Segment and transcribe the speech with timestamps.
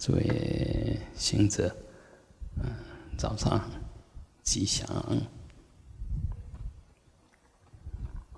[0.00, 1.76] 诸位行者，
[2.56, 2.64] 嗯，
[3.18, 3.60] 早上
[4.42, 4.88] 吉祥，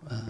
[0.09, 0.29] 嗯，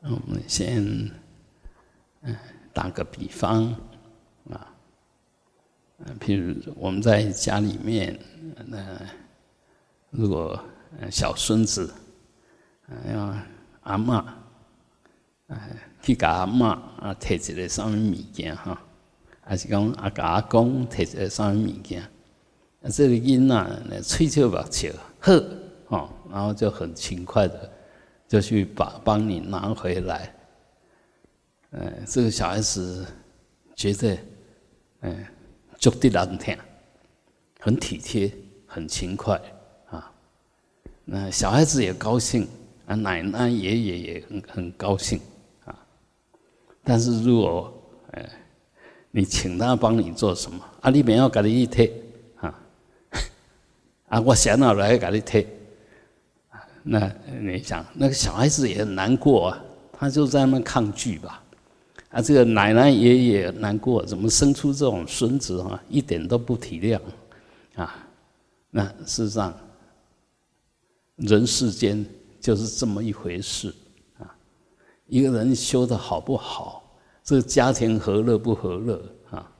[0.00, 0.82] 我们先
[2.22, 2.34] 嗯
[2.72, 3.70] 打个比方
[4.50, 4.74] 啊，
[5.98, 8.18] 嗯，譬如我们在家里面，
[8.64, 8.98] 那
[10.08, 10.58] 如果
[11.10, 11.92] 小孙子。
[12.88, 13.46] 哎呀，
[13.82, 14.24] 阿嬷，
[15.48, 18.80] 哎，去甲阿嬷啊摕一个什物物件哈？
[19.40, 22.02] 还是讲阿甲阿公摕一个什物物件？
[22.02, 25.44] 啊，这个囡仔吹笑目笑，呵，
[25.88, 27.68] 哦，然后就很勤快的
[28.28, 30.32] 就去把帮你拿回来。
[31.70, 33.04] 嗯，这个小孩子
[33.74, 34.18] 觉得，
[35.00, 35.26] 嗯，
[35.76, 36.56] 足得难听，
[37.58, 38.32] 很体贴，
[38.64, 39.40] 很勤快
[39.90, 40.12] 啊。
[41.04, 42.46] 那小孩子也高兴。
[42.86, 45.20] 啊，奶奶爷爷也很很高兴
[45.64, 45.76] 啊。
[46.84, 47.72] 但是如果
[48.12, 48.30] 哎，
[49.10, 50.64] 你请他帮你做什么？
[50.80, 51.92] 啊，你边要给他一贴
[52.36, 52.58] 啊，
[54.08, 55.46] 啊，我想到来给你贴。
[56.84, 61.42] 那你想，那个小孩子也很难过啊，他就在那抗拒吧。
[62.10, 65.82] 啊，这个奶奶爷爷难过，怎么生出这种孙子啊？
[65.88, 67.00] 一点都不体谅
[67.74, 68.06] 啊。
[68.70, 69.52] 那事实上，
[71.16, 72.06] 人世间。
[72.46, 73.74] 就是这么一回事
[74.20, 74.32] 啊！
[75.08, 79.02] 一个人修的好不好，这个家庭和乐不和乐
[79.32, 79.50] 啊？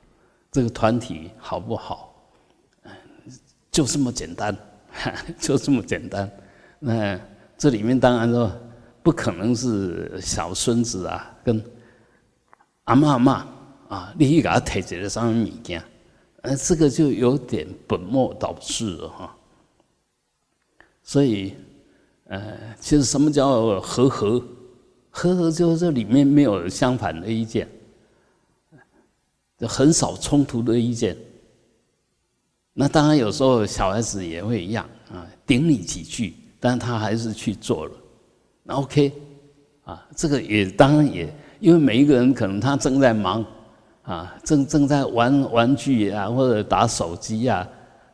[0.49, 2.15] 这个团体好不好？
[3.69, 4.57] 就这么简单，
[5.37, 6.31] 就这么简单。
[6.79, 7.19] 那
[7.57, 8.49] 这里面当然说
[9.03, 11.61] 不可能是小孙子啊，跟
[12.85, 13.47] 阿妈阿妈
[13.89, 15.83] 啊，你去给他提一个什么物件？
[16.41, 19.35] 呃，这个就有点本末倒置了哈。
[21.03, 21.53] 所以。
[22.27, 24.43] 呃，其实什么叫和和？
[25.09, 27.67] 和和就是这里面没有相反的意见，
[29.57, 31.17] 就很少冲突的意见。
[32.71, 37.91] 那当然有时候小孩子也会一样啊，顶你几句，但他还是去做了。
[38.61, 39.11] 那 OK，
[39.85, 43.43] 啊，这个也当然也，因为每一个人可能他正在忙
[44.03, 47.67] 啊，正正在玩玩具啊，或者打手机啊，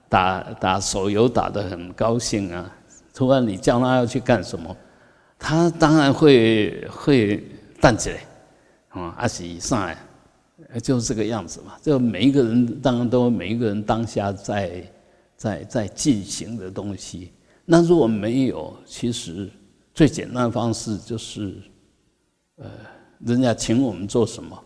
[0.07, 2.73] 打打手游打得很高兴啊。
[3.13, 4.75] 突然你叫他要去干什么，
[5.37, 7.43] 他当然会会
[7.79, 8.25] 淡起来，
[8.89, 9.97] 啊，阿喜上来，
[10.81, 11.73] 就是这个样子嘛。
[11.81, 14.83] 就每一个人当然都每一个人当下在
[15.37, 17.31] 在在进行的东西。
[17.65, 19.49] 那如果没有，其实
[19.93, 21.55] 最简单的方式就是，
[22.57, 22.69] 呃，
[23.19, 24.59] 人家请我们做什么，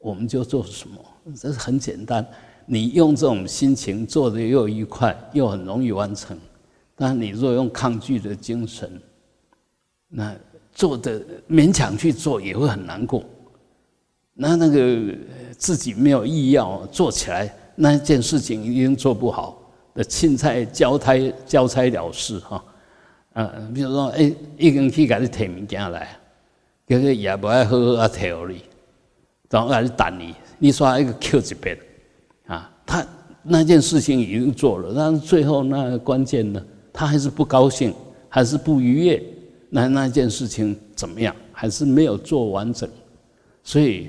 [0.00, 0.96] 我们就做什么，
[1.36, 2.26] 这是很简单。
[2.66, 6.36] 你用这种心情做的又愉快，又很容易完成。
[6.96, 8.90] 但你若用抗拒的精神，
[10.08, 10.34] 那
[10.72, 13.22] 做的勉强去做也会很难过。
[14.32, 15.14] 那那个
[15.58, 19.60] 自己没有意要做起来，那件事情一定做不好
[19.94, 22.64] 的，青菜交差交差了事哈。
[23.34, 26.18] 嗯，比如说，哎，一根去给你提物件来，
[26.86, 28.62] 这个也不爱好好啊提你，
[29.50, 31.78] 然后给你等你，你说一个 Q 一遍
[32.46, 33.06] 啊，他
[33.42, 36.62] 那件事情已经做了，但是最后那关键呢？
[36.96, 37.94] 他还是不高兴，
[38.26, 39.22] 还是不愉悦，
[39.68, 41.36] 那那件事情怎么样？
[41.52, 42.88] 还是没有做完整，
[43.62, 44.08] 所以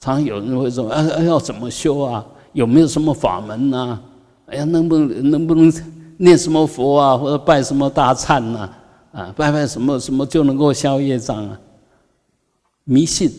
[0.00, 2.26] 常有人会说：“哎哎，要怎么修啊？
[2.52, 4.02] 有没有什么法门呐？
[4.46, 5.72] 哎呀，能不能能不能
[6.16, 8.70] 念什么佛啊，或者拜什么大忏呐？
[9.12, 11.60] 啊，拜拜什么什么就能够消业障啊？
[12.82, 13.30] 迷信，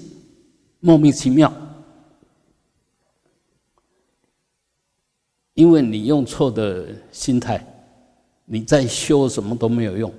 [0.80, 1.52] 莫名其妙，
[5.56, 7.66] 因为你用错的心态。”
[8.50, 10.14] 你再修什么都没有用，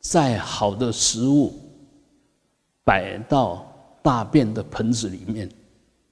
[0.00, 1.56] 再好的食物
[2.82, 3.64] 摆到
[4.02, 5.48] 大便的盆子里面，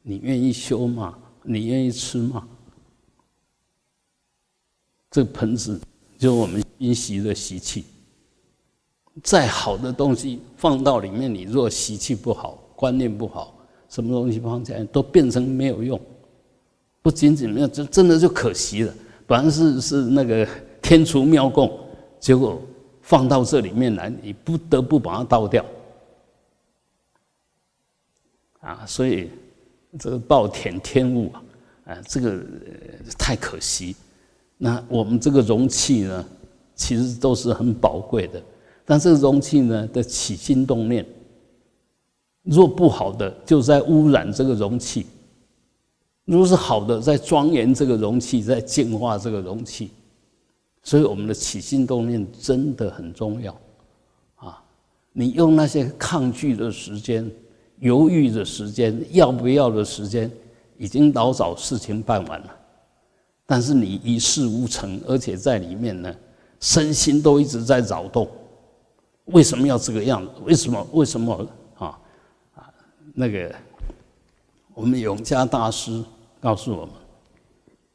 [0.02, 1.18] 你愿意修吗？
[1.42, 2.46] 你愿意吃吗？
[5.10, 5.80] 这盆子
[6.16, 7.86] 就是我们阴习的习气。
[9.20, 13.58] 再好的东西放到里面，你若习气不好，观念不好，
[13.88, 16.00] 什么东西放起来都变成没有用。
[17.02, 18.94] 不仅仅没有，真真的就可惜了。
[19.26, 20.46] 本来是是那个
[20.80, 21.70] 天厨妙供，
[22.20, 22.62] 结果
[23.00, 25.64] 放到这里面来，你不得不把它倒掉。
[28.60, 29.28] 啊，所以
[29.98, 31.42] 这个暴殄天物啊，
[31.86, 32.40] 啊，这个
[33.18, 33.96] 太可惜。
[34.56, 36.24] 那我们这个容器呢，
[36.76, 38.40] 其实都是很宝贵的，
[38.84, 41.04] 但这个容器呢的起心动念，
[42.44, 45.06] 若不好的，就在污染这个容器。
[46.24, 49.90] 如果是好的，在庄严这个容器，在净化这个容器，
[50.82, 53.52] 所以我们的起心动念真的很重要
[54.36, 54.62] 啊！
[55.12, 57.28] 你用那些抗拒的时间、
[57.80, 60.30] 犹豫的时间、要不要的时间，
[60.78, 62.56] 已经老早事情办完了。
[63.44, 66.14] 但是你一事无成，而且在里面呢，
[66.60, 68.28] 身心都一直在扰动。
[69.26, 70.30] 为什么要这个样子？
[70.44, 70.86] 为什么？
[70.92, 71.46] 为什么
[71.76, 71.98] 啊？
[72.54, 72.70] 啊，
[73.12, 73.54] 那个
[74.72, 76.02] 我们永嘉大师
[76.42, 76.94] 告诉我们：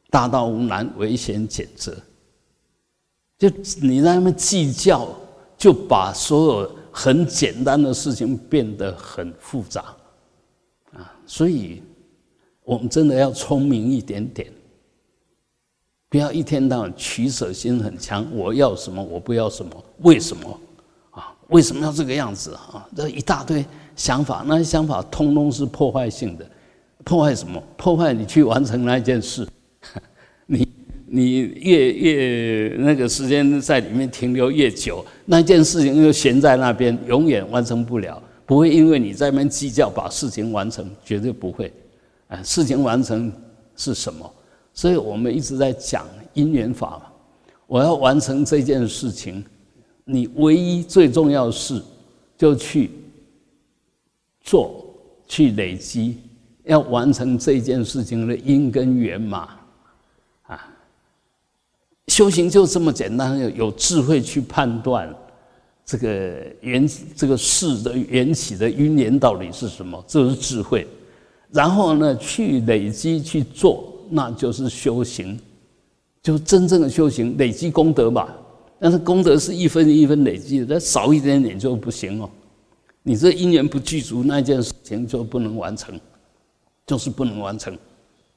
[0.08, 1.94] 大道无难，唯贤俭择。
[3.36, 3.48] 就
[3.82, 5.06] 你在那边计较，
[5.58, 9.94] 就把所有很简单的事情变得很复杂，
[10.92, 11.82] 啊，所以
[12.64, 14.50] 我们真的要聪明一点点，
[16.08, 18.26] 不要一天到晚取舍心很强。
[18.34, 19.00] 我要什么？
[19.00, 19.84] 我不要什么？
[19.98, 20.60] 为什么？
[21.10, 22.88] 啊，为什么要这个样子啊？
[22.96, 26.50] 这一大堆想法，那些想法通通是破坏性的，
[27.08, 27.62] 破坏什么？
[27.78, 29.48] 破坏你去完成那件事，
[30.44, 30.68] 你。
[31.10, 38.22] 你越越那个时间在里面停留越久，那件事情就悬在那边，永远完成不了。
[38.44, 41.72] 不会因为你在那边计较把事情完成，绝对不会。
[42.26, 43.32] 啊，事情完成
[43.74, 44.30] 是什么？
[44.74, 47.04] 所以我们一直在讲因缘法嘛。
[47.66, 49.42] 我要完成这件事情，
[50.04, 51.82] 你唯一最重要的事，
[52.36, 52.90] 就去
[54.42, 54.84] 做，
[55.26, 56.18] 去累积，
[56.68, 59.48] 要完成这件事情的因跟缘嘛。
[60.46, 60.68] 啊
[62.08, 65.14] 修行就这么简单，有有智慧去判断
[65.84, 70.86] 这个缘这个事的缘起的因缘到底是什么，这是智慧。
[71.50, 75.38] 然后呢，去累积去做，那就是修行，
[76.22, 78.34] 就真正的修行，累积功德吧。
[78.78, 82.30] 但是功德是一分一分累积的，少一点点就不行哦。
[83.02, 85.98] 你这因缘不具足，那件事情就不能完成，
[86.88, 87.78] 就是不能完成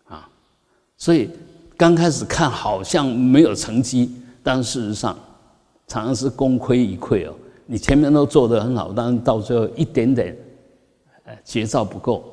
[0.05, 0.29] 啊。
[0.95, 1.27] 所以。
[1.77, 4.13] 刚开始看好像没有成绩，
[4.43, 5.17] 但事实上
[5.87, 7.33] 常常是功亏一篑哦。
[7.65, 10.37] 你前面都做得很好，但是到最后一点点，
[11.23, 12.23] 呃，节奏不够，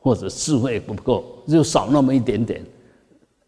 [0.00, 2.62] 或者智慧不够，就少那么一点点。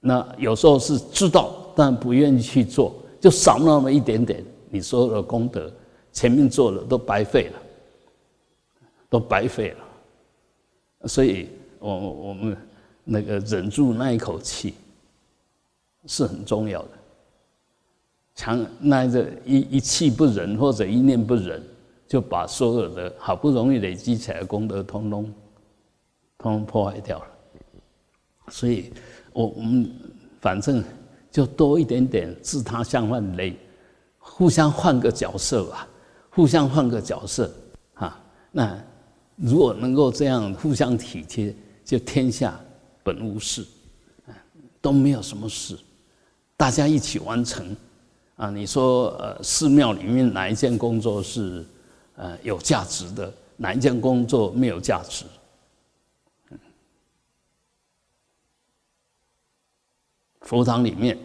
[0.01, 4.43] 那有时候是知道，但不愿意去做，就少那么一点点。
[4.71, 5.71] 你所有的功德，
[6.13, 7.59] 前面做的都白费了，
[9.11, 11.09] 都白费了。
[11.09, 11.51] 所以，
[11.89, 12.57] 我我们
[13.05, 14.75] 那个忍住那一口气。
[16.05, 16.89] 是很重要的，
[18.35, 21.63] 强那个一一气不忍或者一念不忍，
[22.09, 25.33] 就把所有的好不容易累积起来功德通通，
[26.37, 27.27] 通通破坏掉了。
[28.49, 28.93] 所以，
[29.33, 29.89] 我我们
[30.41, 30.83] 反正
[31.31, 33.57] 就多一点点自他相换雷，
[34.19, 35.87] 互相换个角色吧，
[36.31, 37.49] 互相换个角色
[37.95, 38.21] 啊。
[38.51, 38.77] 那
[39.37, 42.59] 如果能够这样互相体贴，就天下
[43.03, 43.67] 本无事，
[44.81, 45.79] 都没有什么事。
[46.57, 47.77] 大家一起完成，
[48.37, 51.65] 啊，你说呃，寺庙里面哪一件工作是
[52.17, 55.25] 呃有价值的，哪一件工作没有价值？
[60.43, 61.17] 佛堂里面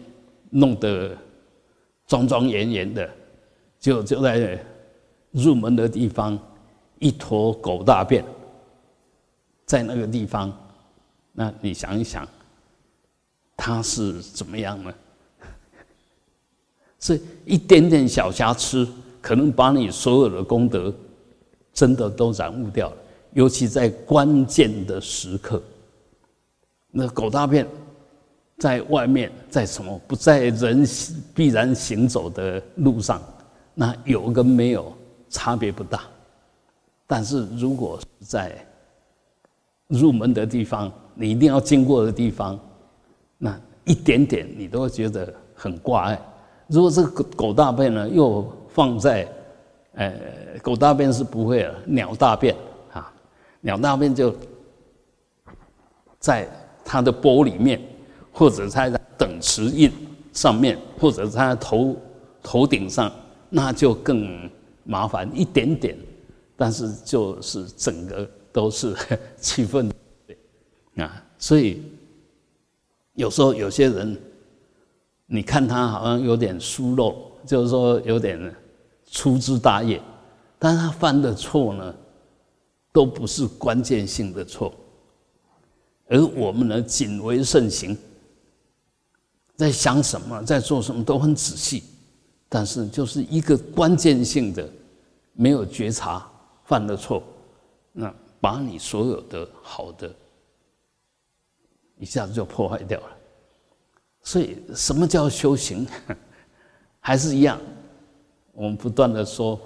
[0.50, 1.16] 弄得
[2.06, 3.10] 庄庄严严的，
[3.78, 4.64] 就就在
[5.32, 6.38] 入门的地方
[6.98, 8.24] 一坨狗大便，
[9.68, 10.50] 在那个地方，
[11.32, 12.26] 那你想一想，
[13.54, 14.94] 他是怎么样呢？
[16.98, 18.88] 是一点点小瑕疵，
[19.20, 20.92] 可能把你所有的功德
[21.74, 22.96] 真的都染污掉了。
[23.34, 25.62] 尤其在关键的时刻，
[26.90, 27.68] 那狗大便
[28.56, 30.82] 在外面，在什么不在人
[31.34, 33.22] 必然行走的路上，
[33.74, 34.96] 那有跟没有
[35.28, 36.04] 差别不大。
[37.06, 38.66] 但是如果在
[39.88, 42.58] 入门的地方，你一定要经过的地方，
[43.36, 46.20] 那一点点你都会觉得很挂碍。
[46.66, 49.26] 如果这个狗狗大便呢，又放在，
[49.94, 50.12] 呃，
[50.62, 52.54] 狗大便是不会了，鸟大便
[52.92, 53.10] 啊，
[53.62, 54.34] 鸟大便就
[56.18, 56.46] 在
[56.84, 57.80] 它的钵里面，
[58.32, 59.90] 或者在等池印
[60.32, 61.96] 上面，或者在头
[62.42, 63.10] 头顶上，
[63.48, 64.50] 那就更
[64.84, 65.96] 麻烦一点点，
[66.56, 68.94] 但是就是整个都是
[69.40, 69.90] 气氛
[70.96, 71.82] 啊，所以
[73.14, 74.20] 有时候有些人。
[75.30, 77.14] 你看他好像有点疏漏，
[77.44, 78.56] 就是说有点
[79.04, 80.00] 粗枝大叶，
[80.58, 81.94] 但他犯的错呢，
[82.94, 84.72] 都不是关键性的错，
[86.06, 87.94] 而我们呢谨为慎行，
[89.54, 91.84] 在想什么，在做什么都很仔细，
[92.48, 94.66] 但是就是一个关键性的
[95.34, 96.26] 没有觉察
[96.64, 97.22] 犯的错，
[97.92, 100.14] 那把你所有的好的
[101.98, 103.16] 一下子就破坏掉了。
[104.22, 105.86] 所以，什么叫修行？
[107.00, 107.58] 还是一样，
[108.52, 109.58] 我们不断的说，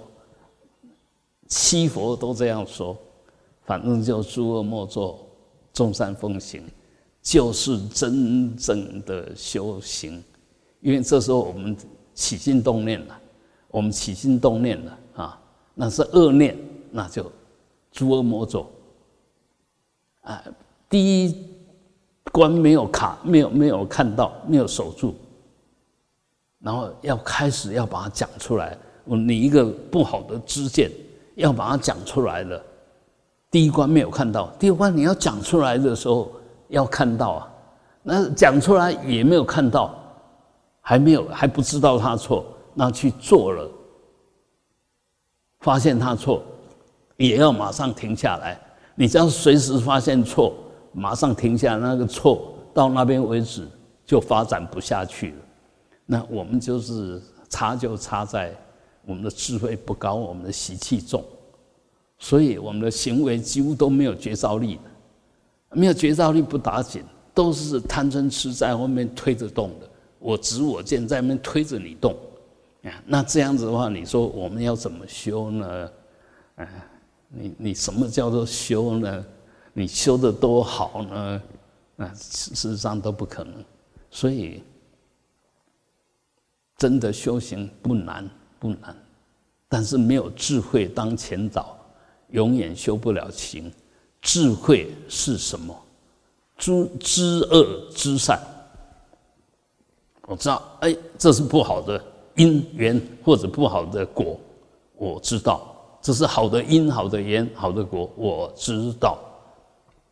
[1.47, 2.97] 七佛都这样说，
[3.65, 5.27] 反正就诸恶莫作，
[5.73, 6.63] 众善奉行，
[7.21, 10.23] 就是真正的修行。
[10.79, 11.75] 因为这时候我们
[12.13, 13.19] 起心动念了，
[13.69, 15.41] 我们起心动念了啊，
[15.73, 16.57] 那是恶念，
[16.91, 17.29] 那就
[17.93, 18.69] 诸恶莫作。
[20.23, 20.43] 啊，
[20.89, 21.47] 第一
[22.33, 25.15] 关没有卡，没有没有看到，没有守住，
[26.59, 28.77] 然后要开始要把它讲出来。
[29.05, 30.91] 你一个不好的知见，
[31.35, 32.61] 要把它讲出来了。
[33.49, 36.29] 第一关没有看到，第二关你要讲出来的时候
[36.67, 37.53] 要看到啊。
[38.01, 39.97] 那讲出来也没有看到。
[40.85, 43.71] 还没有还不知道他错，那去做了，
[45.61, 46.43] 发现他错，
[47.17, 48.59] 也要马上停下来。
[48.95, 50.53] 你只要随时发现错，
[50.91, 53.67] 马上停下那个错，到那边为止
[54.05, 55.37] 就发展不下去了。
[56.05, 58.55] 那我们就是差就差在
[59.05, 61.23] 我们的智慧不高，我们的习气重，
[62.19, 64.81] 所以我们的行为几乎都没有觉照力的，
[65.71, 67.03] 没有觉照力不打紧，
[67.33, 69.89] 都是贪嗔痴在后面推着动的。
[70.19, 72.15] 我执我见在那边推着你动，
[72.83, 75.89] 啊，那这样子的话，你说我们要怎么修呢？
[76.55, 76.67] 啊，
[77.35, 79.25] 你你什么叫做修呢？
[79.73, 81.41] 你修的多好呢？
[81.97, 83.53] 啊，事实上都不可能。
[84.11, 84.61] 所以，
[86.77, 88.95] 真的修行不难不难，
[89.67, 91.75] 但是没有智慧当前导，
[92.29, 93.71] 永远修不了行。
[94.21, 95.75] 智慧是什么？
[96.57, 98.39] 知知恶知善。
[100.27, 102.01] 我知道，哎，这是不好的
[102.35, 104.39] 因缘或者不好的果，
[104.95, 105.72] 我知道
[106.03, 109.17] 这是好的因、好的缘、好的果，我知道，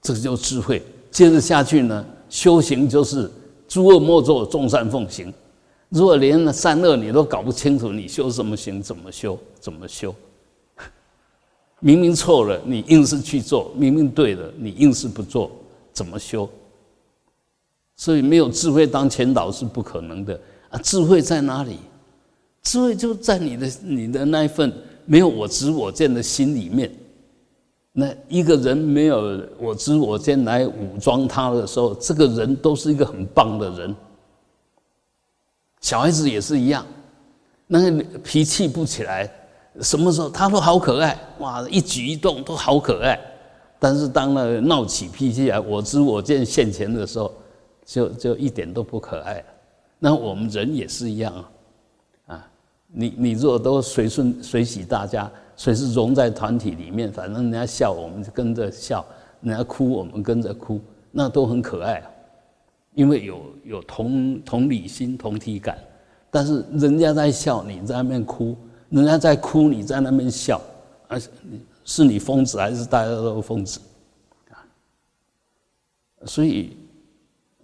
[0.01, 0.81] 这个叫智慧。
[1.11, 3.29] 接着下去呢，修行就是
[3.67, 5.31] 诸恶莫作，众善奉行。
[5.89, 8.81] 如果连善恶你都搞不清楚，你修什么行？
[8.81, 9.37] 怎么修？
[9.59, 10.15] 怎么修？
[11.81, 15.51] 明明错了，你硬是去做；明明对了，你硬是不做，
[15.91, 16.49] 怎么修？
[17.97, 20.79] 所以没有智慧当前导是不可能的啊！
[20.79, 21.77] 智慧在哪里？
[22.63, 24.71] 智慧就在你的你的那一份
[25.05, 26.91] 没有我执我见的心里面。
[27.91, 33.95] 那一个人没有我执我见来武装他的时候，这个人都是一个很棒的人。
[35.81, 36.85] 小孩子也是一样，
[37.67, 39.29] 那个脾气不起来，
[39.81, 43.19] 什么时候他都好可爱哇，一举一动都好可爱。
[43.79, 47.31] 但是当那闹起脾气来，我执我见现前的时候。
[47.83, 49.43] 就就一点都不可爱，
[49.97, 51.49] 那我们人也是一样，啊，
[52.91, 59.05] 你你如果都随顺随喜大家，随时融在团体里面，反正人家笑我们就跟着笑，
[59.41, 60.79] 人家哭我们跟着哭，
[61.11, 62.03] 那都很可爱，
[62.93, 65.77] 因为有有同同理心、同体感。
[66.29, 68.55] 但是人家在笑，你在那边哭；
[68.89, 70.61] 人家在哭，你在那边笑，
[71.07, 71.29] 而是
[71.83, 73.79] 是你疯子还是大家都疯子
[74.49, 74.59] 啊？
[76.25, 76.77] 所以。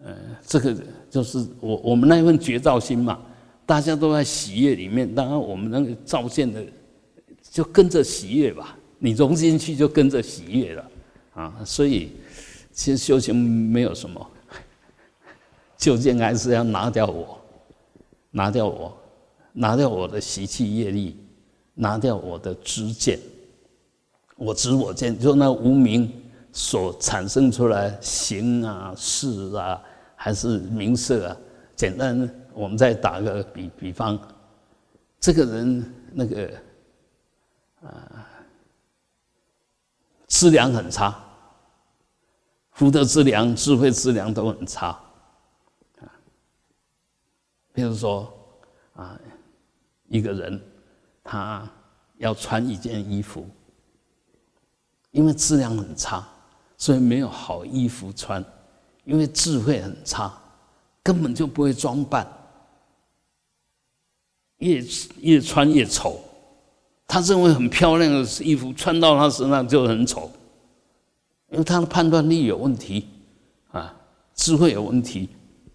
[0.06, 0.14] 呃，
[0.46, 0.76] 这个
[1.10, 3.20] 就是我我们那份觉照心嘛，
[3.68, 6.64] 大家都在喜悦里面，当然我们那个照见的
[7.52, 10.92] 就跟着喜悦吧，你融进去就跟着喜悦了
[11.36, 12.10] 啊，所以
[12.72, 14.32] 其实修行没有什么，
[15.78, 17.40] 究竟还是要拿掉我，
[18.32, 18.98] 拿掉我，
[19.54, 21.16] 拿掉我的习气业力，
[21.76, 23.20] 拿掉我的知见，
[24.36, 26.12] 我知我见，就那无名。
[26.54, 29.80] 所产生出来形啊、事啊，
[30.16, 31.38] 还是名色啊？
[31.76, 34.20] 简单，我们再打个比比方，
[35.20, 36.52] 这个人那个
[37.82, 38.28] 啊，
[40.28, 41.16] 质量很差，
[42.72, 44.88] 福德质量、智慧质量都很差
[46.00, 46.10] 啊。
[47.72, 48.34] 比如说
[48.94, 49.20] 啊，
[50.08, 50.60] 一个人
[51.24, 51.70] 他
[52.18, 53.48] 要穿一件衣服，
[55.12, 56.28] 因为质量很差。
[56.80, 58.44] 所以没有好衣服穿，
[59.04, 60.32] 因为智慧很差，
[61.02, 62.28] 根本就不会装扮，
[64.60, 64.84] 越
[65.22, 66.20] 越穿越丑。
[67.08, 70.30] 他认为很漂亮的衣服穿到他身上就很丑，
[71.52, 73.08] 因为他的判断力有问题，
[73.72, 73.96] 啊，
[74.36, 75.30] 智慧有问题，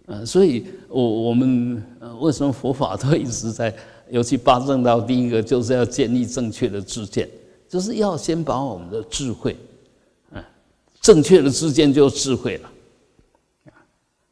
[0.06, 1.82] 啊，所以我我们
[2.20, 3.74] 为什么佛法都一直在，
[4.10, 7.26] 尤其八正道第一个就是要建立正确的知见，
[7.66, 9.56] 就是要先把我们的智慧。
[10.32, 10.44] 啊
[11.00, 12.70] 正确的知见就是智慧了，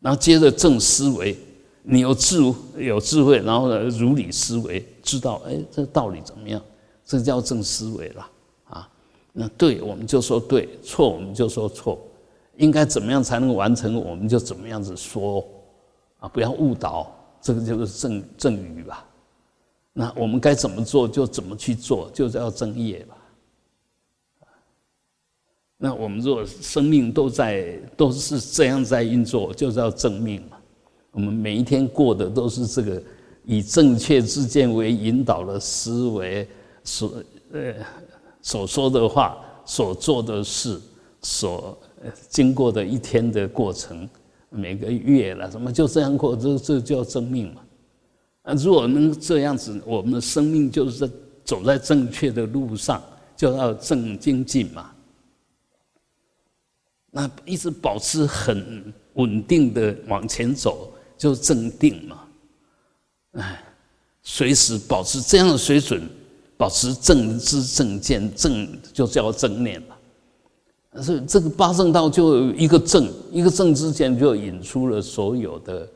[0.00, 1.37] 然后接着正思维，
[1.82, 2.38] 你有智
[2.76, 6.62] 有智慧，然后呢如理思维，知道哎这道理怎么样？
[7.04, 8.30] 这叫正思维了
[8.64, 8.88] 啊。
[9.32, 11.99] 那对我们就说对，错我们就说错，
[12.56, 15.44] 应该怎么样才能完成，我们就怎么样子说
[16.18, 17.10] 啊，不要误导，
[17.40, 19.06] 这个就是正正语吧。
[19.92, 23.16] 那我们该怎么做就怎么去做，就叫正业吧。
[25.76, 30.60] 那我们如果生命都在都是这样在运作，就叫正命嘛。
[31.12, 33.02] 我们每一天过的都是这个
[33.45, 36.47] 以正确之见为引导的思维，
[36.85, 37.12] 所
[37.52, 37.75] 呃
[38.43, 40.81] 所说的话、所做的事、
[41.23, 41.76] 所
[42.29, 44.09] 经过的一天的过程，
[44.49, 47.62] 每个月了什么就这样过，这这叫正命嘛。
[48.43, 51.14] 啊，如果能这样子，我们的生命就是在
[51.45, 53.02] 走在正确的路上，
[53.37, 54.90] 就要正精进嘛。
[57.11, 62.18] 那一直保持很稳定的往前走，就正定嘛。
[63.32, 63.62] 哎，
[64.22, 66.02] 随时保持这样的水准，
[66.56, 71.02] 保持正知正见正，就叫正念嘛。
[71.02, 75.86] 所以这个八正道就一个正，一个正之间就引出了所有的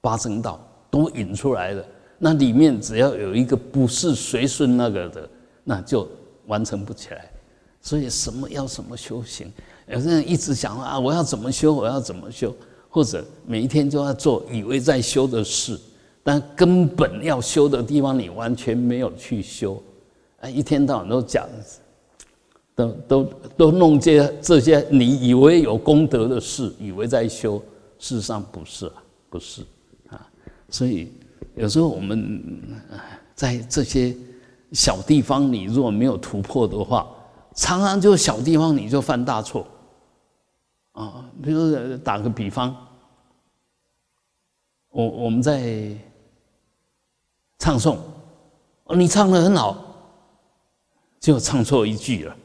[0.00, 1.84] 八正道都引出来了。
[2.16, 5.28] 那里面只要有一个不是随顺那个的，
[5.64, 6.08] 那就
[6.46, 7.28] 完成不起来。
[7.82, 9.52] 所以什么要什么修行。
[9.88, 11.72] 有些人一直想啊，我要怎么修？
[11.72, 12.54] 我要怎么修？
[12.94, 15.76] 或者每一天就要做以为在修的事，
[16.22, 19.82] 但根本要修的地方你完全没有去修，
[20.38, 21.44] 啊，一天到晚都讲，
[22.72, 23.24] 都都
[23.56, 27.60] 都弄这这些你以为有功德的事，以为在修，
[27.98, 28.88] 事实上不是，
[29.28, 29.62] 不是
[30.08, 30.30] 啊。
[30.70, 31.10] 所以
[31.56, 32.62] 有时候我们
[33.34, 34.14] 在这些
[34.70, 37.08] 小地方，你如果没有突破的话，
[37.56, 39.66] 常常就小地方你就犯大错。
[40.94, 42.74] 啊，比如打个比方，
[44.90, 45.92] 我我们在
[47.58, 47.98] 唱诵，
[48.96, 49.84] 你唱的很好，
[51.18, 52.36] 就唱错一句了，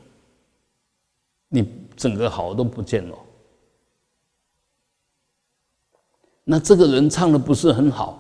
[1.47, 3.15] 你整个好都不见了。
[6.43, 8.17] 那这个人唱的不是很好，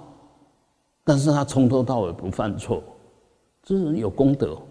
[1.03, 2.83] 但是他从头到尾不犯错，
[3.63, 4.61] 这人有功德。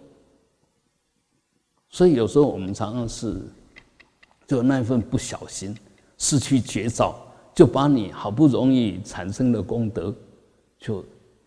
[1.90, 3.42] 所以有时候我们常常是。
[4.48, 5.76] 就那份不小心，
[6.16, 7.14] 失去绝招，
[7.54, 10.12] 就把你好不容易产生的功德，
[10.78, 11.04] 就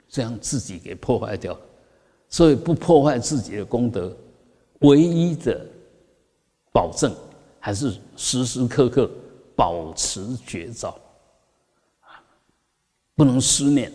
[0.08, 1.60] 这样自己给破坏掉。
[2.30, 4.16] 所以不破坏自己的功德，
[4.82, 5.66] 唯一的
[6.72, 7.12] 保证
[7.60, 9.10] 还是时时刻刻
[9.56, 10.96] 保持绝招，
[13.16, 13.92] 不能失念，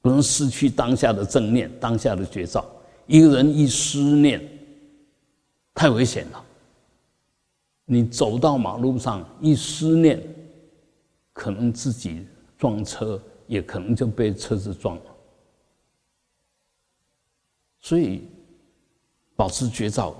[0.00, 2.64] 不能失去当下的正念，当下的绝招。
[3.06, 4.42] 一个人一失念，
[5.74, 6.42] 太危险了。
[7.88, 10.22] 你走到马路上一思念，
[11.32, 12.26] 可能自己
[12.58, 15.02] 撞车，也可能就被车子撞了。
[17.78, 18.28] 所以，
[19.36, 20.14] 保持绝招，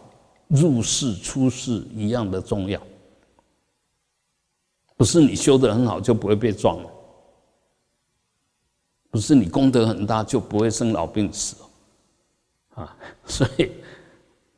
[0.46, 2.80] 入世出世一样的重要。
[4.96, 6.90] 不是你修的很好就不会被撞了，
[9.10, 11.56] 不是你功德很大就不会生老病死，
[12.74, 13.72] 啊，所以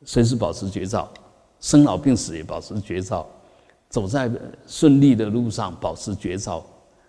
[0.05, 1.11] 随时保持绝招。
[1.61, 3.27] 生老病死也保持绝招，
[3.89, 4.31] 走在
[4.67, 6.65] 顺利的路上保持绝招，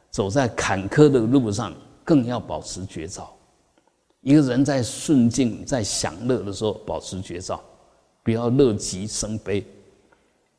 [0.10, 3.32] 走在坎坷的路上更要保持绝招。
[4.22, 7.62] 一个人在顺境、在享乐的时候保持绝招，
[8.24, 9.64] 不要乐极生悲。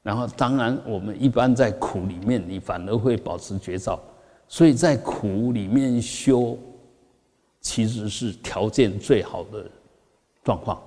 [0.02, 4.00] 然后，当然我们一般在苦里面，你反而会保持绝招。
[4.46, 6.56] 所以在苦里面修，
[7.60, 9.68] 其实是条件最好的
[10.44, 10.80] 状况。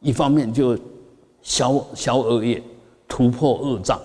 [0.00, 0.76] 一方面就。
[1.46, 2.60] 消消恶业，
[3.06, 4.00] 突破恶障，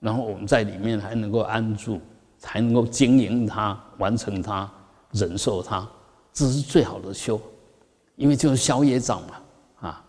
[0.00, 2.00] 然后我们在里面还能够安住，
[2.38, 4.68] 才能够经营它、完成它、
[5.10, 5.86] 忍受它，
[6.32, 7.38] 这是最好的修，
[8.16, 9.34] 因为就是消业障嘛，
[9.80, 10.04] 啊，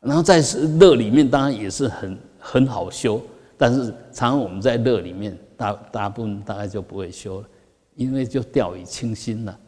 [0.00, 0.40] 然后在
[0.78, 3.20] 乐里面当然也是很很好修，
[3.58, 7.48] 但是常常我们在乐里面大大部分大概就不会修了，
[7.96, 9.58] 因为就掉以轻心了，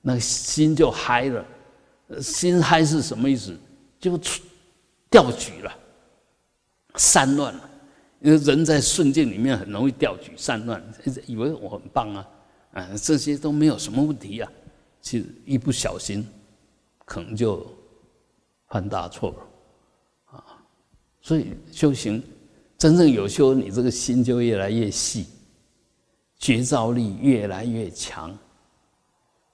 [0.00, 1.44] 那心就嗨了，
[2.22, 3.58] 心嗨是什么意思？
[3.98, 4.44] 就出。
[5.10, 5.76] 掉举了，
[6.94, 7.70] 散乱了，
[8.20, 10.80] 因为人在顺境里面很容易掉举散乱，
[11.26, 12.28] 以为我很棒啊，
[12.72, 14.52] 啊，这些都没有什么问题啊，
[15.00, 16.24] 其实一不小心，
[17.04, 17.66] 可能就
[18.68, 20.44] 犯大错了，啊，
[21.20, 22.22] 所以修行
[22.78, 25.26] 真正有修，你这个心就越来越细，
[26.38, 28.38] 觉照力越来越强，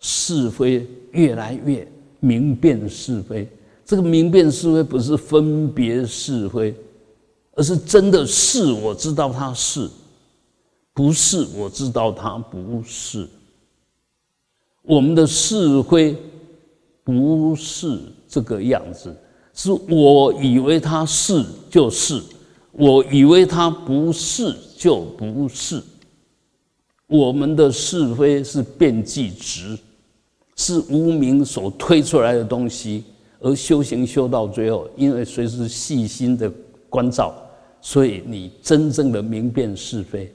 [0.01, 1.91] 是非越来越
[2.21, 3.49] 明辨是非。
[3.87, 6.75] 这个明辨是非不是分别是非，
[7.53, 9.89] 而是真的是我知道它是，
[10.93, 13.29] 不是我知道它不是。
[14.83, 16.17] 我们的是非
[17.05, 17.97] 不是
[18.29, 19.17] 这个样子，
[19.55, 22.21] 是我以为它是就是，
[22.73, 25.81] 我以为它不是就不是。
[27.07, 29.79] 我们的是非是变计值，
[30.57, 33.05] 是无名所推出来的东西。
[33.41, 36.51] 而修行修到最后，因为随时细心的
[36.89, 37.35] 关照，
[37.81, 40.33] 所以你真正的明辨是非。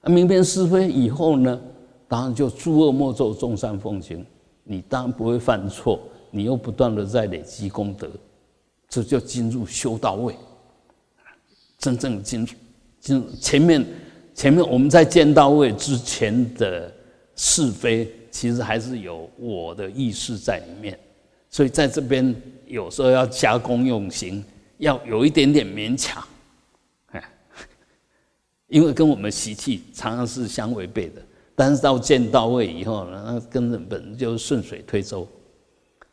[0.00, 1.60] 啊，明辨是非以后呢，
[2.08, 4.24] 当然就诸恶莫作，众善奉行。
[4.64, 8.10] 你当然不会犯错，你又不断的在累积功德，
[8.88, 10.34] 这就进入修到位。
[11.78, 12.46] 真正进入
[12.98, 13.86] 进入前面
[14.34, 16.92] 前面我们在见到位之前的
[17.36, 20.98] 是非，其实还是有我的意识在里面。
[21.56, 24.44] 所以在这边有时候要加工用刑，
[24.76, 26.22] 要有一点点勉强，
[27.12, 27.24] 哎，
[28.66, 31.22] 因为跟我们习气常常是相违背的。
[31.54, 35.26] 但是到见到位以后呢，那根本就顺水推舟，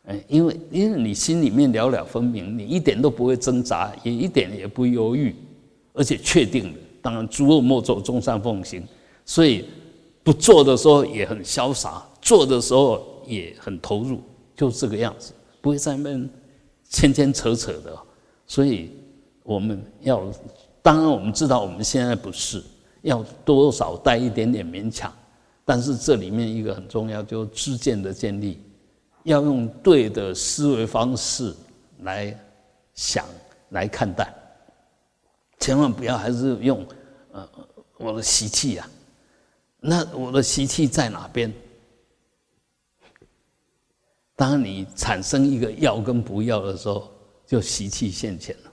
[0.06, 5.36] 哎，因为因为你心里面了了分明，你一点都不会挣扎，也一点也不犹豫，
[5.92, 6.78] 而且确定的。
[7.02, 8.82] 当然诸恶莫作，众善奉行。
[9.26, 9.66] 所以
[10.22, 14.22] 不做的时候也很潇洒，做的时候也很投入。
[14.56, 16.30] 就这个样子，不会在那边
[16.88, 17.96] 牵牵扯扯的，
[18.46, 18.92] 所以
[19.42, 20.30] 我们要，
[20.80, 22.62] 当然我们知道我们现在不是，
[23.02, 25.12] 要多少带一点点勉强，
[25.64, 28.60] 但是这里面一个很重要，就知见的建立，
[29.24, 31.52] 要用对的思维方式
[32.00, 32.38] 来
[32.94, 33.26] 想
[33.70, 34.32] 来看待，
[35.58, 36.86] 千万不要还是用
[37.32, 37.48] 呃
[37.96, 38.88] 我的习气呀，
[39.80, 41.52] 那我的习气在哪边？
[44.36, 47.10] 当你产生一个要跟不要的时候，
[47.46, 48.72] 就习气现前了。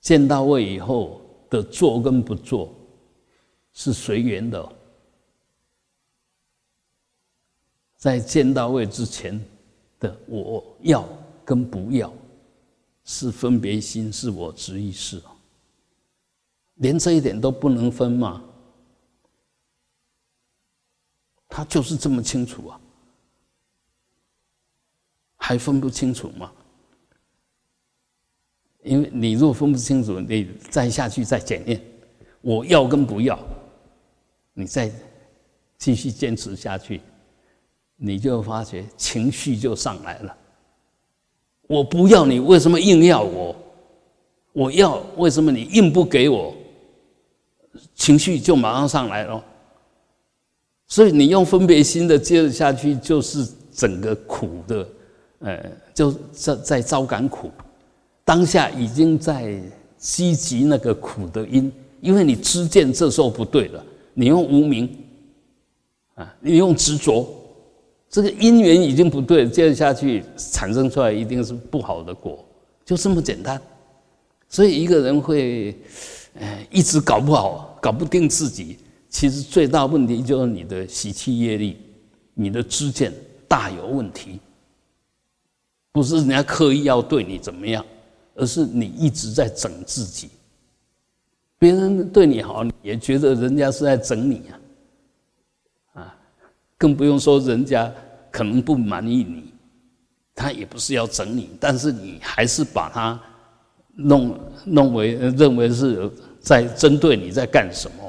[0.00, 2.74] 见到位以后的做跟不做
[3.72, 4.72] 是随缘的，
[7.96, 9.40] 在见到位之前
[10.00, 11.08] 的我要
[11.44, 12.12] 跟不要
[13.04, 15.22] 是分别心，是我执意识，
[16.74, 18.42] 连这一点都不能分吗？
[21.54, 22.80] 他就是这么清楚啊，
[25.36, 26.50] 还分不清楚吗？
[28.82, 31.78] 因为你若分不清楚，你再下去再检验，
[32.40, 33.38] 我要跟不要，
[34.54, 34.90] 你再
[35.76, 37.02] 继续坚持下去，
[37.96, 40.34] 你就发觉情绪就上来了。
[41.68, 43.54] 我不要你，为什么硬要我？
[44.54, 46.54] 我要，为什么你硬不给我？
[47.94, 49.44] 情绪就马上上来了。
[50.92, 54.86] 所以你用分别心的接着下去，就是整个苦的，
[55.38, 57.50] 呃，就在在招感苦，
[58.26, 59.58] 当下已经在
[59.96, 64.86] 积极那个苦的因，因为你知见这时候不对了，你用无名，
[66.14, 67.26] 啊，你用执着，
[68.10, 72.44] 这个因缘已经不对，接着下去产生出来一定是不好的果，
[72.84, 73.58] 就这么简单。
[74.46, 75.74] 所以一个人会，
[76.38, 78.76] 呃，一直搞不好，搞不定自己。
[79.12, 81.76] 其实最大问题就是你的习气业力，
[82.32, 83.12] 你的知见
[83.46, 84.40] 大有问题。
[85.92, 87.84] 不是人家刻意要对你怎么样，
[88.34, 90.30] 而是你一直在整自己。
[91.58, 96.18] 别人对你好，也觉得人家是在整你啊，啊，
[96.78, 97.92] 更不用说人家
[98.30, 99.52] 可能不满意你，
[100.34, 103.20] 他也不是要整你，但是你还是把他
[103.94, 108.01] 弄弄为认为是在针对你在干什么。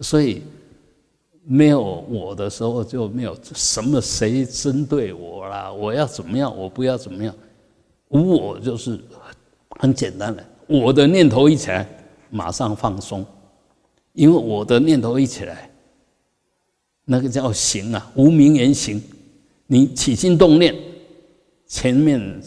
[0.00, 0.42] 所以
[1.44, 5.72] 没有我的时候，就没有什么谁针对我啦。
[5.72, 7.34] 我要怎么样，我不要怎么样。
[8.08, 8.98] 无我就是
[9.78, 11.88] 很简单的，我的念头一起来，
[12.30, 13.24] 马上放松，
[14.12, 15.70] 因为我的念头一起来，
[17.04, 19.00] 那个叫行啊，无名言行。
[19.66, 20.74] 你起心动念，
[21.66, 22.42] 前面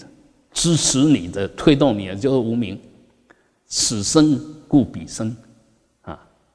[0.52, 2.78] 支持你的、推动你的就是无名。
[3.66, 5.36] 此生故彼生。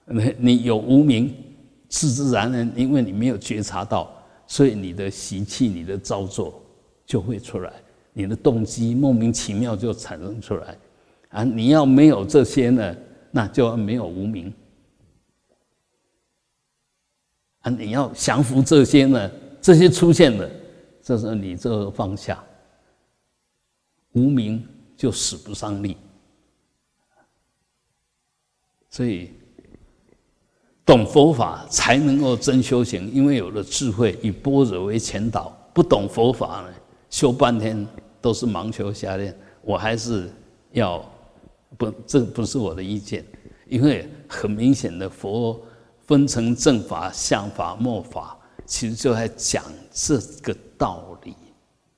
[0.08, 1.34] 你 你有无名，
[1.88, 4.10] 自自然然，因为你没有觉察到，
[4.46, 6.62] 所以你的习气、你的造作
[7.04, 7.72] 就会出来，
[8.12, 10.78] 你的动机莫名其妙就产生出来。
[11.28, 12.96] 啊，你要没有这些呢，
[13.30, 14.52] 那就没有无名。
[17.60, 20.50] 啊，你要降服这些呢，这些出现了，
[21.02, 22.42] 这时候你就放下，
[24.12, 24.66] 无名
[24.96, 25.96] 就使不上力。
[28.88, 29.30] 所以。
[30.88, 35.54] 懂佛法才能够真修行，因为有了智慧，以般若为前导。
[35.74, 36.68] 不懂佛法呢，
[37.10, 37.86] 修半天
[38.22, 39.38] 都是盲修瞎练。
[39.60, 40.30] 我还是
[40.72, 41.04] 要
[41.76, 43.22] 不，这不是我的意见，
[43.66, 45.60] 因为很明显的佛
[46.06, 51.34] 分成正法、相法、末法，其实就在讲这个道理。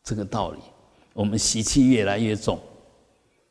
[0.02, 0.58] 这个道理，
[1.12, 2.58] 我们习气越来越重，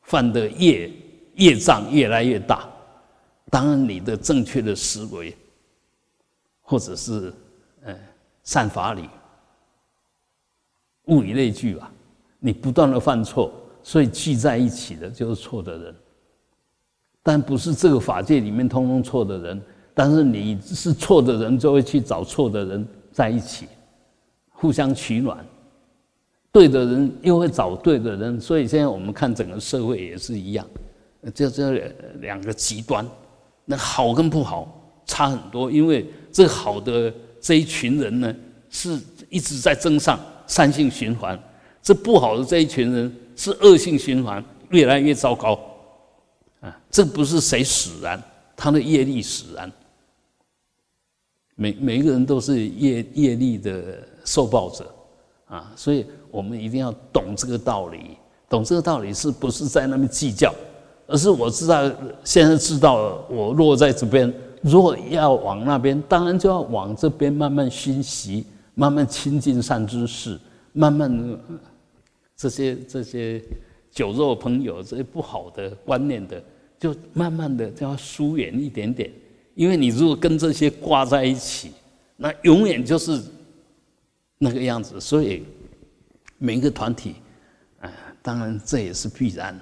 [0.01, 0.91] 犯的业
[1.35, 2.67] 业障越来越大。
[3.49, 5.35] 当，你的正确的思维，
[6.61, 7.33] 或者是，
[7.83, 7.95] 呃，
[8.43, 9.09] 善法理，
[11.05, 11.91] 物以类聚吧。
[12.39, 13.51] 你不断的犯错，
[13.83, 15.95] 所以聚在一起的就是错的人。
[17.21, 19.61] 但不是这个法界里面通通错的人，
[19.93, 23.67] 但是你是错的人，就会去找错的人在一起，
[24.49, 25.45] 互相取暖。
[26.51, 30.65] 对的人又会找对的人，所以现在我们看整个社会也是一样，
[31.33, 33.05] 就这两个极端，
[33.69, 34.67] 那好跟不好
[35.05, 35.69] 差很多。
[35.69, 38.35] 因为这好的这一群人呢，
[38.71, 41.37] 是一直在增上善性循环；
[41.83, 45.53] 这不好的这一群人是恶性循环，越来越糟糕。
[46.61, 48.19] 啊，这不是谁使然，
[48.57, 49.71] 他的业力使然。
[51.53, 54.91] 每每一个人都是业业力的受报者，
[55.45, 58.17] 啊，所以我们一定要懂这个道理。
[58.49, 60.51] 懂这个道理是不是在那边计较，
[61.09, 61.91] 而是我知道
[62.23, 68.45] 现在知道了，我落在这边，如果要往那边，当然就要往这边慢慢熏习，
[68.75, 70.39] 慢慢亲近善知识，
[70.71, 71.37] 慢慢
[72.37, 73.41] 这些这些。
[73.91, 76.41] 酒肉朋友这些不好的观念的，
[76.79, 79.11] 就慢慢的就要疏远一点点，
[79.55, 81.71] 因为你如果跟这些挂在一起，
[82.15, 83.19] 那永远就是
[84.37, 85.01] 那个样子。
[85.01, 85.43] 所以
[86.37, 87.15] 每一个团体，
[87.79, 87.91] 啊，
[88.21, 89.59] 当然这也是必然。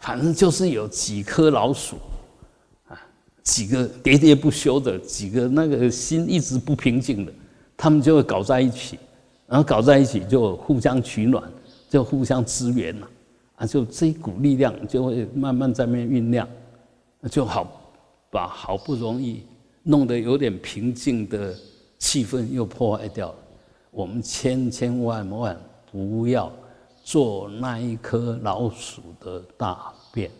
[0.00, 1.96] 反正就是有几颗老鼠，
[2.88, 3.00] 啊，
[3.44, 7.32] 几个喋喋不休的，几个那个心一直不平静的，
[7.76, 8.98] 他们就会搞在一起，
[9.46, 11.42] 然后搞在一起就互相取暖。
[11.90, 13.10] 就互相支援了，
[13.56, 16.48] 啊，就这一股力量就会慢慢在那酝酿，
[17.28, 17.82] 就好
[18.30, 19.42] 把好不容易
[19.82, 21.52] 弄得有点平静的
[21.98, 23.34] 气氛又破坏掉了。
[23.90, 25.60] 我们千千万万
[25.90, 26.52] 不要
[27.02, 30.30] 做那一颗老鼠的大便，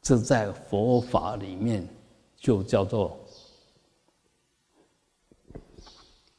[0.00, 1.86] 这在佛法里面
[2.36, 3.18] 就叫做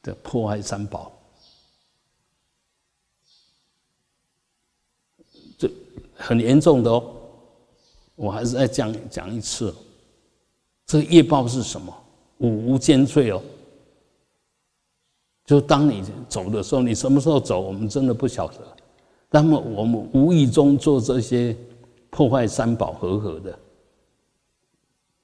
[0.02, 1.12] 的破坏三宝。
[5.56, 5.70] 这
[6.16, 7.14] 很严重的哦，
[8.16, 9.72] 我还是再讲讲一次，
[10.86, 11.94] 这个业报是什么？
[12.38, 13.40] 五无间罪哦。
[15.44, 18.76] 就当你走的时候，你什么时候走，我们真的不晓得。
[19.32, 21.56] 那么我们无意中做这些
[22.10, 23.58] 破坏三宝和合的，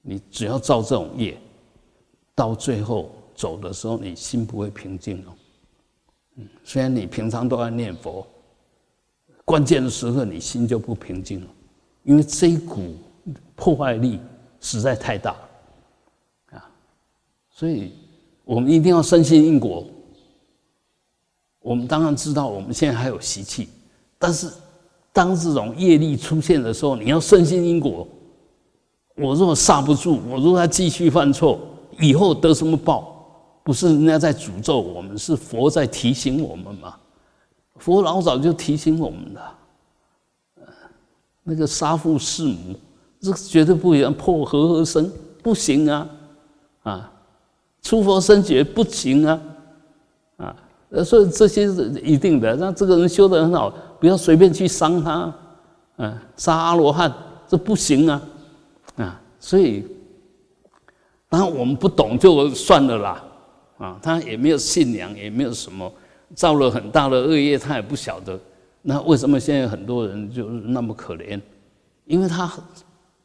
[0.01, 1.37] 你只要造这种业，
[2.33, 5.33] 到最后走的时候，你心不会平静哦。
[6.37, 8.25] 嗯，虽然你平常都在念佛。
[9.45, 11.47] 关键的时刻，你心就不平静了，
[12.03, 12.95] 因为这一股
[13.55, 14.19] 破坏力
[14.59, 15.35] 实在太大
[16.51, 16.69] 啊！
[17.49, 17.93] 所以，
[18.45, 19.85] 我们一定要深信因果。
[21.61, 23.69] 我们当然知道我们现在还有习气，
[24.19, 24.47] 但是
[25.11, 28.07] 当这种业力出现的时候，你要深信因果。
[29.15, 31.59] 我若刹不住，我若再继续犯错，
[31.99, 33.15] 以后得什么报？
[33.63, 36.95] 不是人家在诅咒我们，是佛在提醒我们嘛？
[37.77, 39.55] 佛老早就提醒我们了，
[41.43, 42.75] 那个杀父弑母，
[43.19, 45.11] 这绝对不一样，破和合生
[45.43, 46.09] 不行啊，
[46.83, 47.11] 啊，
[47.81, 49.39] 出佛身觉不行啊，
[50.89, 52.55] 呃，所以这些是一定的。
[52.55, 55.33] 让这个人修得很好，不要随便去伤他，
[55.97, 57.13] 嗯，杀阿罗汉
[57.47, 58.21] 这不行啊，
[58.97, 59.85] 啊，所以
[61.27, 63.23] 当然我们不懂就算了啦，
[63.77, 65.91] 啊，他也没有信仰，也没有什么。
[66.35, 68.39] 造了很大的恶业，他也不晓得。
[68.83, 71.41] 那为什么现在很多人就是那么可怜？
[72.05, 72.47] 因为他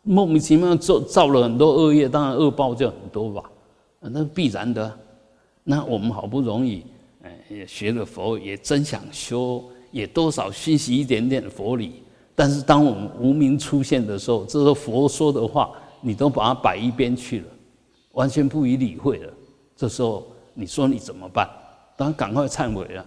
[0.02, 3.42] 莫名其妙造造了很多恶业，当然恶报就很多吧，
[4.00, 4.90] 那必然的。
[5.64, 6.82] 那我们好不容易
[7.24, 12.02] 哎也学了佛，也真想修，也多少熏习一点点佛理。
[12.34, 17.46] 但是当我们无名出现的时候，这个佛说的话，你都把它摆一边去了，
[18.12, 19.32] 完全不予理会了。
[19.74, 21.48] 这时候你说你怎么办？
[21.96, 23.04] 当然，赶快忏悔了。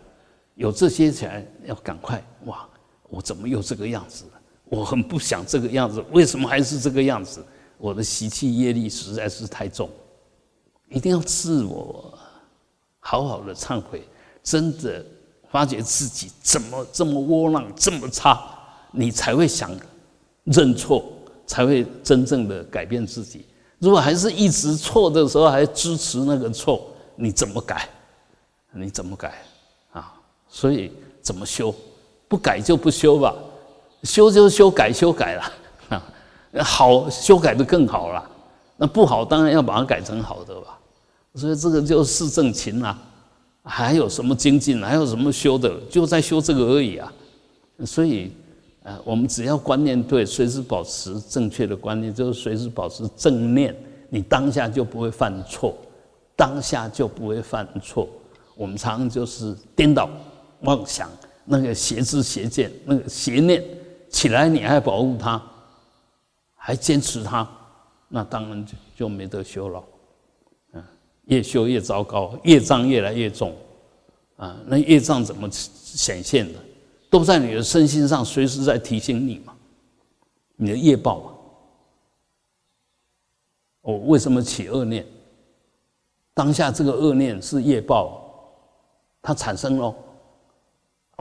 [0.56, 2.68] 有这些钱，要赶快哇！
[3.10, 4.32] 我怎么又这个样子了？
[4.66, 7.46] 我很不想这个样子，为什么还是这个样子？
[7.78, 9.88] 我的习气业力实在是太重，
[10.90, 12.17] 一定要自我
[13.10, 14.06] 好好的忏悔。
[14.44, 15.06] 真的
[15.50, 18.42] 发觉自己怎么这么窝囊，这么差，
[18.92, 19.72] 你才会想
[20.44, 21.06] 认错，
[21.46, 23.46] 才会真正的改变自己。
[23.80, 27.88] 如果还是一直错的时候，还支持那个错，你怎么改？
[28.72, 29.34] 你怎么改
[29.92, 30.14] 啊？
[30.50, 30.92] 所以
[31.22, 31.74] 怎么修？
[32.28, 33.34] 不改就不修吧，
[34.04, 35.52] 修就修改修改了
[35.90, 36.04] 啊。
[36.64, 38.30] 好修改的更好了，
[38.78, 40.80] 那不好当然要把它改成好的吧。
[41.38, 43.00] 所以这个就是正勤啊。
[43.64, 44.82] 还有什么精进？
[44.82, 45.78] 还有什么修的？
[45.90, 47.12] 就在修这个而已啊。
[47.86, 48.32] 所以
[48.84, 53.76] 呃，我们只要观念对，随时保持正确的观念，就是随时保持正念，
[54.10, 55.78] 你当下就不会犯错，
[56.34, 58.08] 当下就不会犯错。
[58.56, 60.10] 我们常就是颠倒
[60.62, 61.10] 妄想，
[61.44, 63.62] 那个邪知邪见，那个邪念
[64.10, 65.44] 起来，你还保护它，
[66.56, 67.46] 还坚持它，
[68.08, 69.84] 那当然就就没得修了。
[71.28, 73.54] 越修越糟糕，业障越来越重。
[74.36, 76.60] 啊，那业障怎么显现的？
[77.10, 79.54] 都在你的身心上，随时在提醒你嘛。
[80.56, 81.30] 你的业报啊，
[83.82, 85.06] 我为什么起恶念？
[86.34, 88.22] 当下这个恶念是业报，
[89.22, 89.94] 它产生了。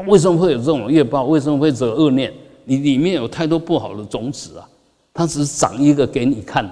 [0.07, 1.25] 为什么会有这种业报？
[1.25, 2.33] 为什么会这恶念？
[2.65, 4.69] 你里面有太多不好的种子啊，
[5.15, 6.71] 它只是长一个给你看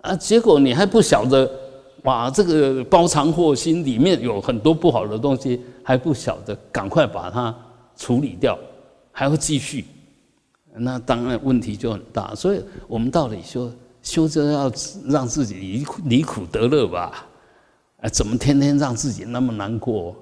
[0.00, 1.50] 啊，结果你还不晓得。
[2.04, 7.54] 哇，这个包藏祸心里面有很多不好的东西，还不晓得，赶快把它
[7.94, 8.58] 处理掉，
[9.12, 9.84] 还要继续，
[10.72, 12.34] 那当然问题就很大。
[12.34, 13.70] 所以我们到底修
[14.02, 14.72] 修真要
[15.08, 17.26] 让自己离离苦得乐吧？
[17.98, 20.16] 哎，怎么天天让自己那么难过、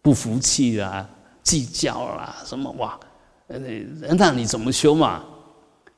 [0.00, 1.06] 不服气啦、
[1.42, 2.74] 计较啦什么？
[2.78, 2.98] 哇，
[3.46, 5.22] 那你怎么修嘛？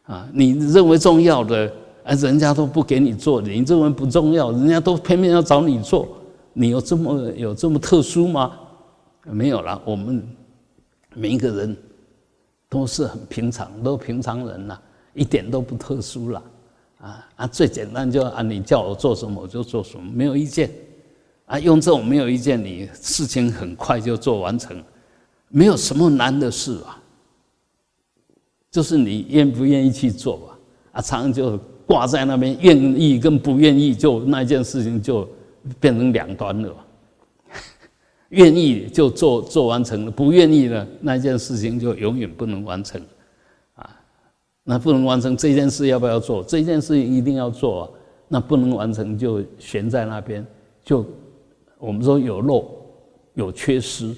[0.06, 1.72] 啊，你认为重要的？
[2.04, 6.06] 哎，人家都不给你做，你认为不重要，人家都偏偏要找你做，
[6.52, 8.52] 你有这么有这么特殊吗？
[9.24, 10.22] 没有了，我们
[11.14, 11.74] 每一个人
[12.68, 14.78] 都是很平常，都平常人呐，
[15.14, 16.42] 一点都不特殊了。
[17.00, 20.70] 啊啊，最简单就啊，你叫我做什么我就做什么，没有意见。
[21.46, 24.76] 啊，用这种没有意见，你事情很快就做完成，
[25.48, 27.00] 没有什么难的事啊，
[28.70, 30.58] 就是你愿不愿意去做吧。
[30.92, 31.58] 啊，常常就。
[31.86, 35.28] 挂在那边，愿意跟不愿意，就那件事情就
[35.78, 36.74] 变成两端了。
[38.30, 43.00] 愿意就做做完成了，不愿意呢，那件事情就永远不能完成。
[43.74, 43.88] 啊，
[44.64, 46.42] 那不能完成这件事要不要做？
[46.42, 47.90] 这件事情一定要做啊，
[48.28, 50.44] 那不能完成就悬在那边，
[50.82, 51.04] 就
[51.78, 52.64] 我们说有漏
[53.34, 54.14] 有缺失，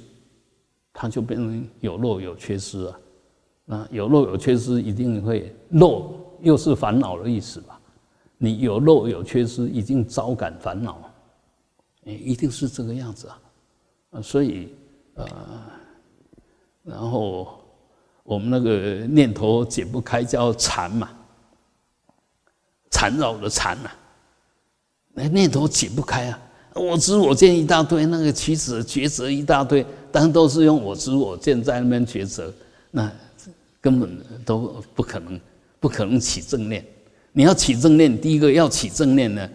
[0.92, 2.98] 它就变成有漏有缺失啊。
[3.64, 6.14] 那有漏有缺失，一定会漏。
[6.40, 7.80] 又是烦恼的意思吧？
[8.38, 11.10] 你有漏有缺失，已经招感烦恼，
[12.04, 13.28] 哎，一定是这个样子
[14.10, 14.20] 啊！
[14.22, 14.74] 所以
[15.14, 15.26] 呃，
[16.82, 17.58] 然后
[18.22, 21.08] 我们那个念头解不开，叫缠嘛，
[22.90, 23.90] 缠绕的缠呐，
[25.14, 26.38] 那念头解不开啊！
[26.74, 32.52] 我知我见一大堆，那个取舍抉择一大堆，但都是用我知我见在那边抉择，
[32.90, 33.10] 那
[33.80, 35.40] 根本都不可能。
[35.86, 36.84] 不可能起正念，
[37.30, 39.48] 你要起正念，第一个要起正念呢，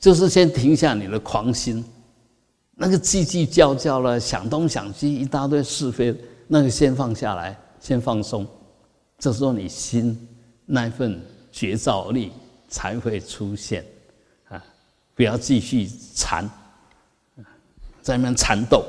[0.00, 1.84] 就是先停下你的狂心，
[2.74, 6.12] 那个叽叽叫叫了，想东想西一大堆是非，
[6.48, 8.44] 那个先放下来，先放松，
[9.16, 10.18] 这时候你心
[10.64, 11.22] 那份
[11.52, 12.32] 觉照力
[12.66, 13.84] 才会出现
[14.48, 14.60] 啊！
[15.14, 16.50] 不要继续缠，
[18.02, 18.84] 在那边缠斗，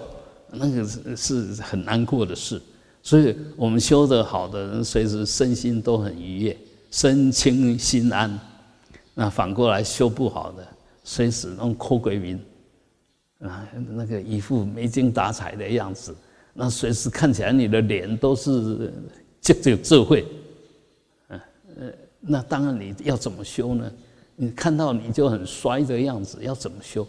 [0.49, 0.83] 那个
[1.15, 2.59] 是是很难过的事。
[3.03, 6.57] 所以我们修得好的人，随时身心都很愉悦。
[6.89, 8.39] 身清心安，
[9.13, 10.67] 那反过来修不好的，
[11.03, 12.39] 随时弄哭鬼名，
[13.39, 16.15] 啊，那个一副没精打采的样子，
[16.53, 18.91] 那随时看起来你的脸都是
[19.41, 20.25] 这这智慧，
[21.29, 21.39] 嗯
[21.79, 23.91] 呃，那当然你要怎么修呢？
[24.35, 27.07] 你看到你就很衰的样子，要怎么修？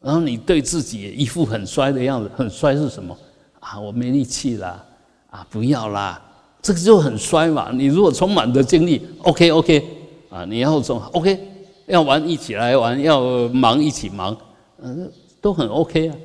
[0.00, 3.16] 然后你对自己一副很衰的样子，很衰是什么？
[3.60, 4.86] 啊，我没力气了，
[5.30, 6.22] 啊，不要啦。
[6.66, 7.70] 这个就很衰嘛。
[7.72, 9.84] 你如果充满的精力，OK OK，
[10.28, 11.38] 啊，你要从 OK，
[11.86, 14.36] 要玩一起来玩，要忙一起忙，
[14.82, 15.08] 嗯，
[15.40, 16.16] 都很 OK 啊。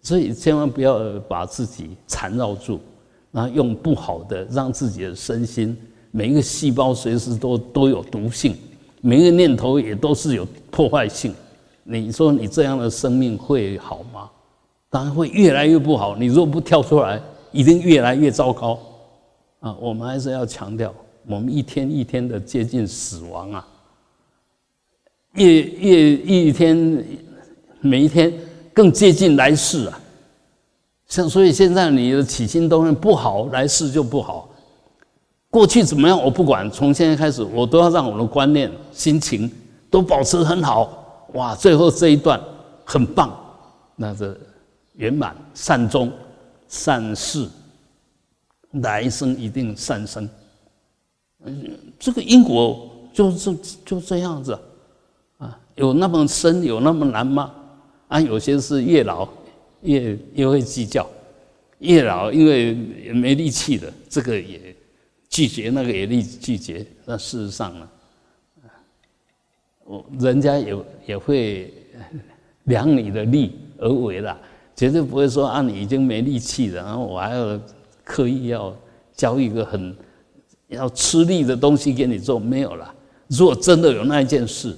[0.00, 2.78] 所以千万不要把自己缠绕住，
[3.32, 5.76] 然后用不好的让自己的身心，
[6.12, 8.56] 每一个细胞随时都都有毒性，
[9.00, 11.34] 每一个念头也都是有破坏性。
[11.82, 14.30] 你说你这样的生命会好吗？
[14.88, 16.14] 当然会越来越不好。
[16.14, 18.78] 你如果不跳出来，一定越来越糟糕。
[19.64, 20.94] 啊，我们还是要强调，
[21.26, 23.66] 我们一天一天的接近死亡啊，
[25.36, 27.02] 越越一天，
[27.80, 28.30] 每一天
[28.74, 29.98] 更接近来世啊。
[31.06, 34.50] 像所以现在你的起心动念不好，来世就不好。
[35.48, 39.50] 过去怎么样我不管，从现在开始我都要让我的观念、心情
[39.88, 41.26] 都保持很好。
[41.32, 42.38] 哇，最后这一段
[42.84, 43.34] 很棒，
[43.96, 44.36] 那这
[44.96, 46.12] 圆满善终
[46.68, 47.48] 善事。
[48.82, 50.28] 来生一定善生，
[51.44, 54.58] 嗯，这个因果就是就这样子
[55.38, 57.54] 啊，有那么深有那么难吗？
[58.08, 59.28] 啊，有些是越老
[59.82, 61.08] 越越会计较，
[61.78, 62.74] 越老因为
[63.12, 64.74] 没力气了，这个也
[65.28, 66.84] 拒绝，那个也力拒绝。
[67.04, 67.88] 那事实上呢，
[69.84, 71.72] 我人家也也会
[72.64, 74.36] 量你的力，而为啦，
[74.74, 77.60] 绝对不会说啊，你已经没力气了，然后我还要
[78.04, 78.76] 刻意要
[79.14, 79.96] 教一个很
[80.68, 82.94] 要吃力的东西给你做，没有了。
[83.28, 84.76] 如果真的有那一件事，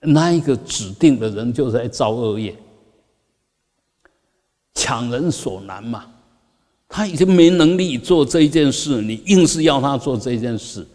[0.00, 2.56] 那一个指定的人就在造恶业，
[4.74, 6.06] 强人所难嘛。
[6.88, 10.86] 他已经没能力做这一件事，你硬是要他做这件事，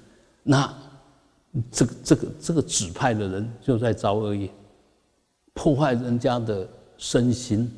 [0.41, 0.73] 那
[1.69, 4.49] 这个这个这个指派的人就在造恶业，
[5.53, 6.67] 破坏人家的
[6.97, 7.69] 身心！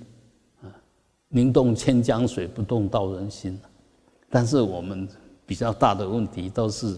[1.36, 3.59] 宁动千江水，不动道人心。
[4.29, 5.05] 但是我们
[5.45, 6.95] 比较大的问题都是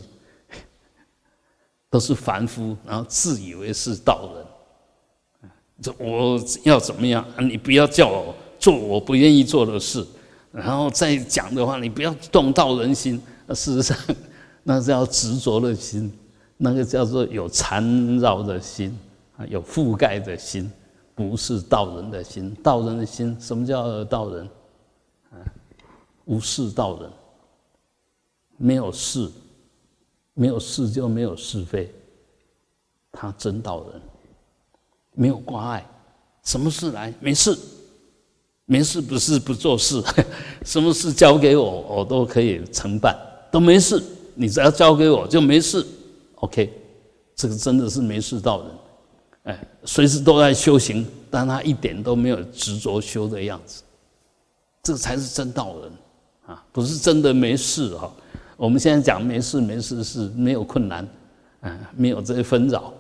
[1.90, 4.46] 都是凡夫，然后自以为是道人。
[5.82, 7.26] 这我要怎么样？
[7.40, 10.06] 你不要叫我做我不愿意做的事。
[10.52, 13.20] 然后再讲的话，你不要动道人心。
[13.50, 13.98] 事实上，
[14.62, 16.16] 那是要执着的心，
[16.58, 18.96] 那个叫做有缠绕的心
[19.36, 20.72] 啊，有覆盖的心，
[21.18, 22.56] 不是道人的心。
[22.62, 24.48] 道人的心，什么叫道人？
[25.32, 25.42] 啊，
[26.26, 27.12] 无事道人，
[28.56, 29.28] 没有事，
[30.36, 31.92] 没有事就没有是非，
[33.12, 34.02] 他真道人，
[35.16, 35.90] 没有挂碍，
[36.44, 37.58] 什么事来没事。
[38.70, 40.04] 没事，不是不做事，
[40.64, 43.18] 什么事交给我，我都可以承办，
[43.50, 44.04] 都没事。
[44.36, 45.84] 你只要交给我就没事
[46.36, 46.72] ，OK。
[47.34, 48.72] 这个真的是没事道人，
[49.48, 53.84] 哎，随时都在修行，但他一点都没有执着修的样子，
[54.84, 55.92] 这才是真道人
[56.46, 56.64] 啊！
[56.72, 58.12] 不是真的没事哈。
[58.56, 61.08] 我们现在讲没事没事是没有困难，
[61.62, 62.94] 嗯，没有这些纷扰，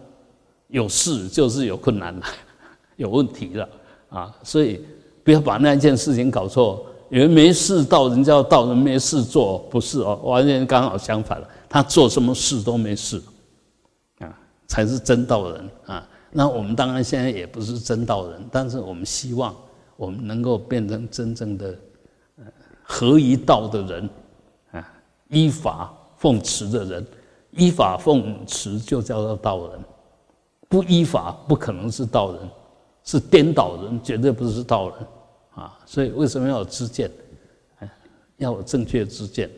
[0.68, 2.26] 有事就是有困难了，
[2.98, 3.70] 有问题了
[4.10, 4.84] 啊，所以。
[5.28, 11.50] 不要把那件事情搞错，以为没事到人家道人没事做，不是哦，完全刚好相反了。
[11.68, 13.22] 他做什么事都没事，
[14.20, 14.32] 啊，
[14.68, 16.08] 才是真道人啊。
[16.38, 19.56] 那我们当然现在也不是真道人，但是我们希望
[19.96, 21.76] 我们能够变成真正的
[22.84, 24.10] 合一道的人
[24.70, 24.94] 啊，
[25.30, 27.04] 依法奉持的人，
[27.50, 29.80] 依法奉持就叫做道人，
[30.70, 32.42] 不依法不可能是道人，
[33.04, 35.00] 是颠倒人，绝对不是道人。
[35.56, 37.10] 啊，所以为什么要有知见？
[38.38, 39.50] 要有正确知见，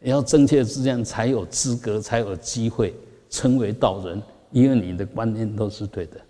[0.00, 2.96] 也要正确知见才有资格，才有机会
[3.28, 4.22] 成为道人。
[4.52, 6.20] 因为你的观念都是对的，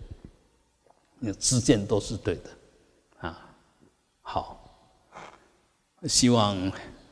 [1.18, 3.28] 你的知见都是对的。
[3.28, 3.38] 啊，
[4.22, 4.64] 好，
[6.04, 6.56] 希望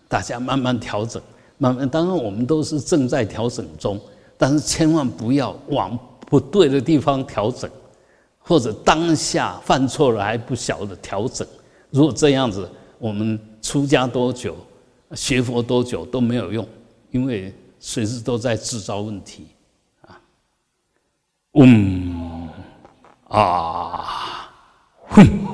[0.08, 1.20] 大家慢慢调整，
[1.58, 1.88] 慢慢。
[1.88, 4.00] 当然，我们都是正在调整中，
[4.38, 7.68] 但是千万不要往不对的地方调整，
[8.38, 11.46] 或者当下犯错了还不晓得调整。
[11.90, 14.56] 如果这样子，我们出家多久、
[15.16, 16.66] 学佛多久都没有用，
[17.10, 19.48] 因为随时都在制造问题。
[21.52, 22.48] 嗯，
[23.28, 24.04] 啊，
[25.08, 25.50] 哼。